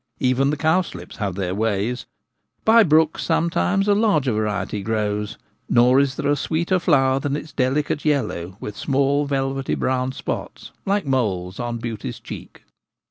Even 0.19 0.49
the 0.49 0.57
cowslips 0.57 1.17
have 1.17 1.35
their 1.35 1.53
ways: 1.53 2.07
by 2.65 2.81
brooks 2.81 3.21
some 3.23 3.51
times 3.51 3.87
a 3.87 3.93
larger 3.93 4.31
variety 4.31 4.81
grows; 4.81 5.37
nor 5.69 5.99
is 5.99 6.15
there 6.15 6.31
a 6.31 6.35
sweeter 6.35 6.79
flower 6.79 7.19
than 7.19 7.35
its 7.37 7.53
delicate 7.53 8.03
yellow 8.03 8.57
with 8.59 8.75
small 8.75 9.27
velvety 9.27 9.75
brown 9.75 10.11
spots, 10.11 10.71
like 10.87 11.05
moles 11.05 11.59
on 11.59 11.77
beauty's 11.77 12.19
cheek. 12.19 12.63